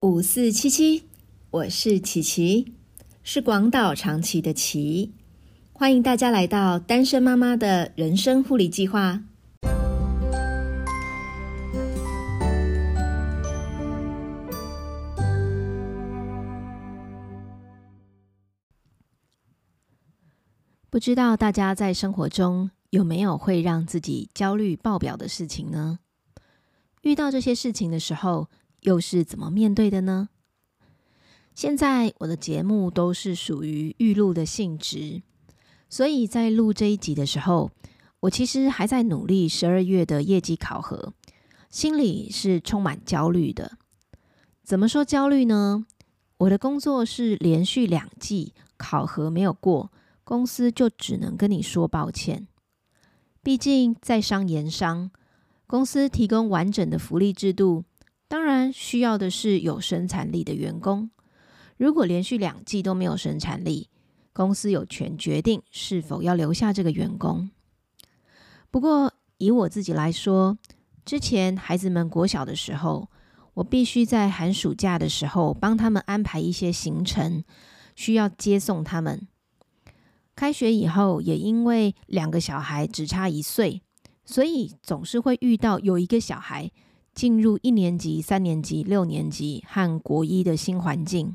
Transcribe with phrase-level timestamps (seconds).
[0.00, 1.08] 五四七七，
[1.50, 2.72] 我是琪琪，
[3.24, 5.12] 是广岛长崎的琪，
[5.72, 9.24] 欢迎大家来到单身妈妈的人生护理计划。
[20.88, 25.98] 不知道大家在生活中有没有会让自己焦虑爆表的事情呢？
[27.02, 28.48] 遇到这些事情的时候，
[28.82, 30.28] 又是怎么面对的呢？
[31.54, 35.22] 现在我的节目都是属于预录的性质，
[35.88, 37.72] 所以在录这一集的时候，
[38.20, 41.12] 我其实还在努力十二月的业绩考核，
[41.68, 43.76] 心里是充满焦虑的。
[44.62, 45.84] 怎么说焦虑呢？
[46.36, 49.90] 我的工作是连续两季考核没有过，
[50.22, 52.46] 公司就只能跟你说抱歉。
[53.42, 55.10] 毕竟在商言商，
[55.66, 57.84] 公司提供完整的福利制度。
[58.28, 61.10] 当然需要的是有生产力的员工。
[61.78, 63.88] 如果连续两季都没有生产力，
[64.34, 67.50] 公司有权决定是否要留下这个员工。
[68.70, 70.58] 不过以我自己来说，
[71.04, 73.08] 之前孩子们国小的时候，
[73.54, 77.42] 我必须在寒暑假的时候帮他们安排一些行程，
[77.96, 79.26] 需要接送他们。
[80.36, 83.80] 开学以后，也因为两个小孩只差一岁，
[84.24, 86.70] 所以总是会遇到有一个小孩。
[87.18, 91.34] 进入一年级、三年级、六年级和国一的新环境，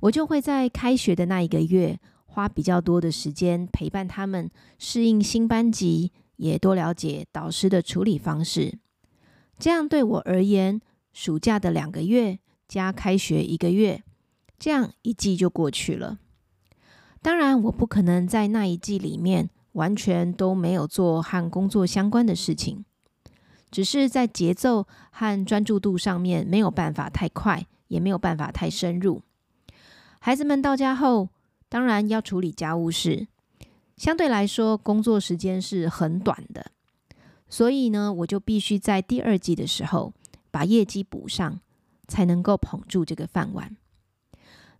[0.00, 8.78] 我就会在开学的那一个月花比较多的时间陪伴他们适应新班级，也多了解导师的处理方式。
[9.58, 10.80] 这样对我而言，
[11.12, 14.02] 暑假的两个月加开学一个月，
[14.58, 16.20] 这样一季就过去了。
[17.20, 22.86] 当然，我不可能在那一季里面完全都没有做和工作相关的事情。
[23.70, 29.22] 只是在节奏和专注度上面没有办法太快，也没有办法太深入。
[30.18, 31.28] 孩子们到家后，
[31.68, 33.28] 当然要处理家务事，
[33.96, 36.72] 相对来说工作时间是很短的，
[37.48, 40.12] 所以呢，我就必须在第二季的时候
[40.50, 41.60] 把业绩补上，
[42.08, 43.76] 才能够捧住这个饭碗。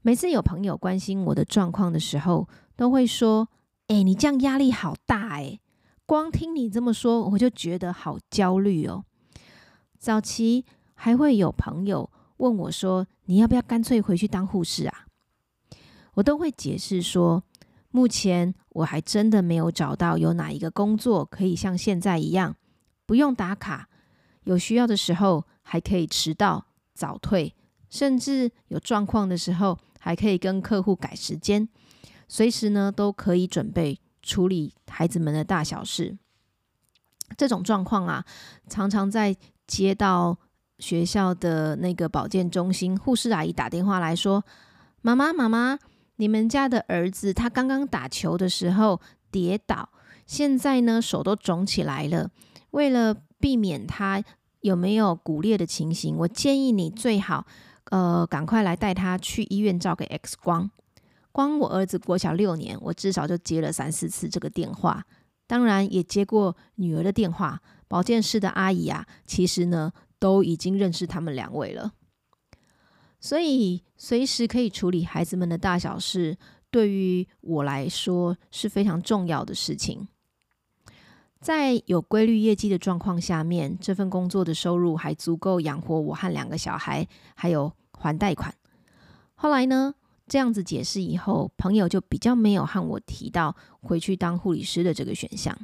[0.02, 3.48] 每次有朋友关心我的状况的时候，都会说
[3.88, 5.60] ：“哎，你这样压力好大哎。”
[6.10, 9.04] 光听你这么说，我就觉得好焦虑哦。
[9.96, 15.06] 早期还会有朋友问我说：“你要不要干脆回去当护士啊？”
[16.14, 17.44] 我都会解释说
[17.92, 22.56] ：“目前我还真的没有找到有哪一个工作可以像现在一样
[23.06, 23.88] 不用打卡，
[24.42, 27.54] 有需要的时候还可以迟到早退，
[27.88, 31.68] 甚至有状况的时候还可以跟客户改时间，
[32.26, 36.16] 随时呢都可以准备。”处理孩子们的大小事，
[37.36, 38.24] 这种状况啊，
[38.68, 39.36] 常常在
[39.66, 40.36] 接到
[40.78, 44.44] 学校的那个保健中心护士阿姨打电话来说
[45.02, 45.78] ：“妈妈，妈妈，
[46.16, 49.90] 你们家的儿子他刚刚打球的时候跌倒，
[50.26, 52.30] 现在呢手都肿起来了。
[52.70, 54.22] 为了避免他
[54.60, 57.46] 有没有骨裂的情形，我建议你最好
[57.90, 60.70] 呃赶快来带他去医院照个 X 光。”
[61.32, 65.04] 光我儿子国小六年，我至少就接了三四次这个电话，
[65.46, 67.60] 当然也接过女儿的电话。
[67.86, 71.92] 保健室的阿姨啊，其实呢都已经认识他们两位了，
[73.18, 76.38] 所以随时可以处理孩子们的大小事，
[76.70, 80.06] 对于我来说是非常重要的事情。
[81.40, 88.54] 在有规律业绩的状况下面，这份工作的收入还足够养活我和两个小孩，还有还贷款。
[89.34, 89.94] 后来呢？
[90.30, 95.58] 这样子解释以后，朋友就比较没有和我提到回去当护理师的这个选项。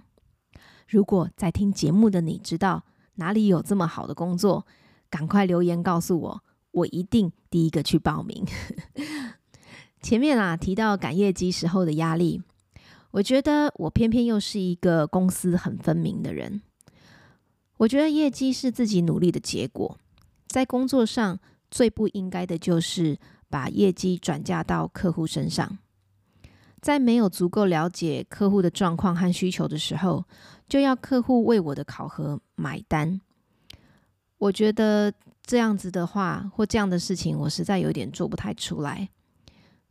[0.89, 2.83] 如果在听节目的你知道
[3.15, 4.67] 哪里有这么好的工作，
[5.09, 8.45] 赶快留言告诉我，我一定第一个去报名。
[10.03, 12.43] 前面啊提到赶业绩时候的压力，
[13.13, 16.61] 我觉得我偏偏又是一个公私很分明的人。
[17.77, 19.97] 我觉得业绩是自己努力的结果，
[20.49, 21.39] 在工作上
[21.71, 23.17] 最不应该的就是。
[23.57, 25.79] 把业绩转嫁到客户身上，
[26.83, 30.27] 在没有足够了解客户的状况和需求的时候，
[30.69, 33.19] 就要客户为我的考核买单。
[34.37, 35.11] 我觉得
[35.43, 39.09] 这样子的话，或这样的事情，我实在有点做不太出来。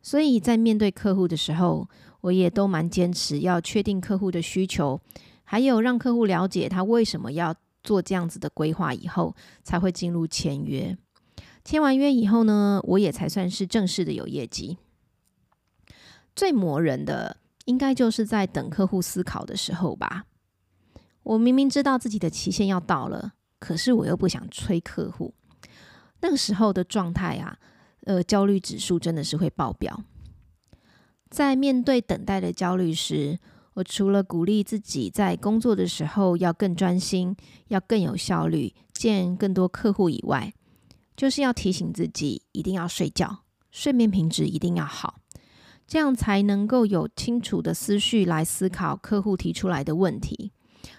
[0.00, 1.88] 所以在面对客户的时候，
[2.20, 5.00] 我也都蛮坚持要确定客户的需求，
[5.42, 7.52] 还有让客户了解他为什么要
[7.82, 9.34] 做这样子的规划，以后
[9.64, 10.96] 才会进入签约。
[11.66, 14.78] 签完约以后呢，我也才算是正式的有业绩。
[16.36, 20.26] 最磨人的，应该就是在等客户思考的时候吧。
[21.24, 25.34] 我明明知道自己的期限要到了，可是我又不想催客户，
[26.20, 27.58] 那个时候的状态啊，
[28.04, 30.04] 呃，焦虑指数真的是会爆表。
[31.28, 33.40] 在面对等待的焦虑时，
[33.74, 37.36] 我除了鼓励自己在工作的时候要更专心、
[37.66, 40.54] 要更有效率、见更多客户以外，
[41.16, 45.20] 就是要提醒自己一定要睡觉，睡眠品质一定要好，
[45.86, 50.52] 这样才能够有清楚的思绪来思考客户提出来的问题，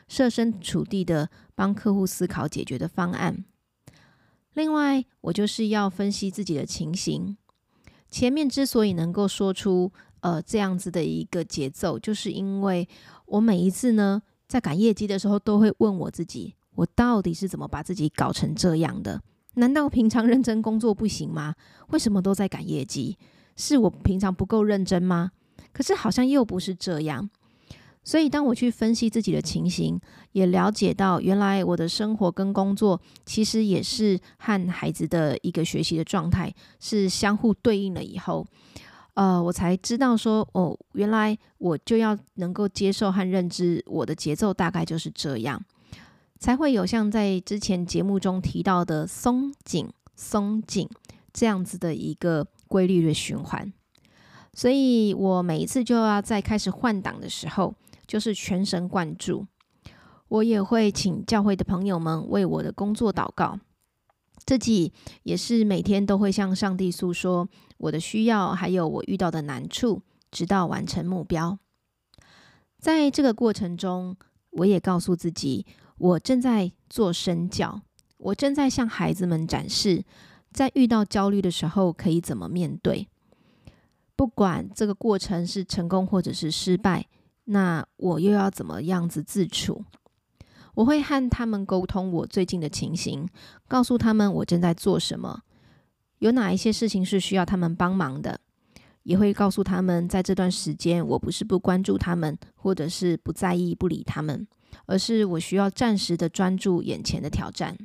[0.07, 3.45] 设身处地的帮客户思考解决的方案。
[4.53, 7.37] 另外，我就是要分析自己的情形。
[8.09, 9.91] 前面之所以能够说出
[10.21, 12.89] 呃这样子的一个节奏，就是因为
[13.25, 19.21] 我每一次呢在赶业绩的时候，都会问我自己：我到底是怎么把自己搞成这样的？
[19.57, 21.53] 难道平常认真工作不行吗？
[21.89, 23.17] 为什么都在赶业绩？
[23.55, 25.31] 是我平常不够认真吗？
[25.73, 27.29] 可是好像又不是这样。
[28.03, 29.99] 所以，当我去分析自己的情形，
[30.31, 38.47] 也了解到原来我的生活跟工作其实也是和孩子的一个学习的状态是相互对应了以后，
[39.15, 45.61] 呃，我才知道说，哦，原来我就要能够接受和认知我的节奏大概就是这样，
[46.39, 50.89] 才会有像在之前节目中提到的松紧松紧
[51.33, 53.71] 这样子的一个规律的循环。
[54.53, 57.75] 所以我每一次就要在开始换挡的时候。
[58.07, 59.45] 就是全神贯注，
[60.29, 63.59] 我也会请教会的朋友们为我的工作祷告，
[64.45, 64.93] 自己
[65.23, 71.59] 也是每天都会向上帝诉说我的需要，还有我遇到的难处，直到完成目标。
[72.79, 74.15] 在这个过程中，
[74.51, 75.65] 我也告诉自己，
[75.97, 77.81] 我正在做身教，
[78.17, 80.03] 我正在向孩子们展示，
[80.51, 83.07] 在遇到焦虑的时候可以怎么面对，
[84.15, 87.05] 不管这个过程是成功或者是失败。
[87.45, 89.85] 那我又要怎么样子自处？
[90.75, 93.27] 我会和他们沟通我最近的情形，
[93.67, 95.41] 告诉他们我正在做什么，
[96.19, 98.39] 有哪一些事情是需要他们帮忙的，
[99.03, 104.45] 也会告诉他们，在这段时间我不是不关注他们，或者是不在意不理他们，
[104.85, 107.77] 而是我需要暂时的专注眼前的挑战。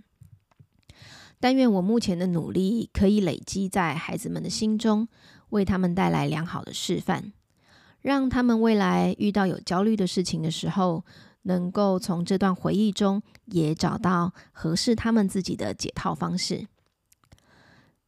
[1.41, 5.09] 但愿我目前的努力可以累积在孩子们的心中，
[5.49, 7.33] 为他们带来良好的示范。
[8.01, 11.05] 让他们未来遇到有焦虑的事情的时候，
[11.43, 16.67] 能够从这段回忆中也找到合适他们自己的解套方式。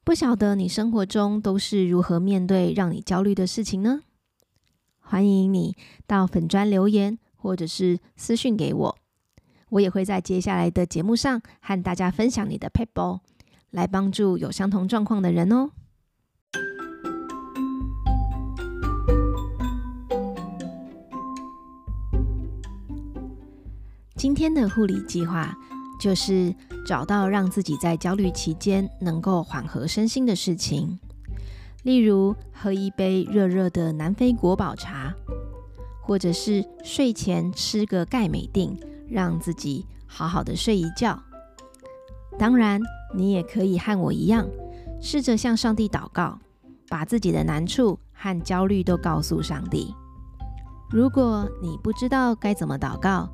[0.02, 4.02] 不晓得你生活中都是如何面对让你焦虑的事情呢？
[4.98, 5.76] 欢迎你
[6.06, 8.96] 到粉砖留言，或者是私讯给我，
[9.68, 13.20] 我也会在接下来的节目上和大家分享你的 paper，
[13.70, 15.70] 来帮助有相同状况的人哦。
[24.16, 25.54] 今天的护理计划
[26.00, 26.54] 就是
[26.86, 30.98] 找到让自己在焦虑期间能够缓和身心的事情，
[31.82, 35.14] 例如喝一杯热热的南非国宝茶，
[36.06, 38.78] 或者是睡前吃个钙镁锭，
[39.08, 41.18] 让自己好好的睡一觉。
[42.38, 42.80] 当然，
[43.14, 44.46] 你也可以和我一样，
[45.00, 46.38] 试着向上帝祷告，
[46.88, 49.94] 把自己的难处和焦虑都告诉上帝。
[50.90, 53.28] 如果你不知道该怎么祷告，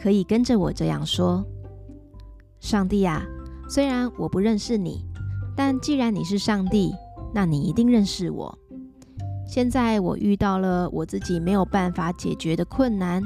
[0.00, 1.44] 可以跟着我这样说
[2.60, 3.24] ：“上帝啊，
[3.68, 5.04] 虽然我不认识你，
[5.56, 6.92] 但既然你是上帝，
[7.34, 8.58] 那你一定认识我。
[9.52, 13.22] 现在我遇到了我自己没有办法解决的困难，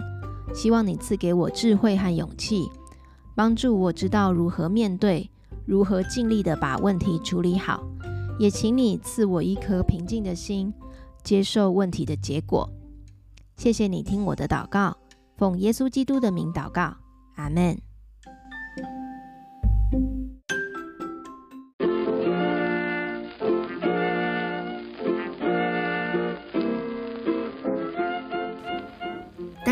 [0.52, 2.68] 希望你赐给我智慧和勇气，
[3.36, 5.30] 帮助我知道如何面对，
[5.64, 7.86] 如何尽力的把问题处理好。
[8.40, 10.74] 也请你赐我一颗平静的心，
[11.22, 12.68] 接受问题的结果。
[13.56, 14.96] 谢谢你听我的祷告。”
[15.38, 16.96] 奉耶稣基督的名祷告，
[17.36, 17.85] 阿门。